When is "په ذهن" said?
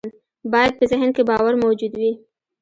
0.79-1.09